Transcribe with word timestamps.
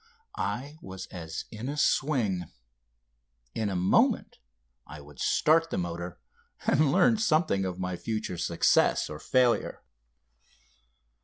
I 0.35 0.79
was 0.81 1.05
as 1.11 1.45
in 1.51 1.69
a 1.69 1.77
swing. 1.77 2.45
In 3.53 3.69
a 3.69 3.75
moment 3.75 4.39
I 4.87 4.99
would 4.99 5.19
start 5.19 5.69
the 5.69 5.77
motor 5.77 6.17
and 6.65 6.91
learn 6.91 7.17
something 7.17 7.65
of 7.65 7.77
my 7.77 7.95
future 7.97 8.39
success 8.39 9.11
or 9.11 9.19
failure. 9.19 9.83